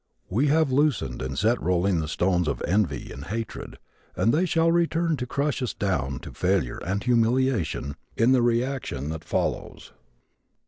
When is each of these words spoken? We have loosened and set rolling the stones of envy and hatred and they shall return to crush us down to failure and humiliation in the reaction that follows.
We 0.31 0.47
have 0.47 0.71
loosened 0.71 1.21
and 1.21 1.37
set 1.37 1.61
rolling 1.61 1.99
the 1.99 2.07
stones 2.07 2.47
of 2.47 2.63
envy 2.67 3.11
and 3.11 3.25
hatred 3.25 3.77
and 4.15 4.33
they 4.33 4.47
shall 4.47 4.71
return 4.71 5.15
to 5.17 5.27
crush 5.27 5.61
us 5.61 5.75
down 5.75 6.17
to 6.21 6.31
failure 6.33 6.79
and 6.83 7.03
humiliation 7.03 7.95
in 8.17 8.31
the 8.31 8.41
reaction 8.41 9.09
that 9.09 9.23
follows. 9.23 9.93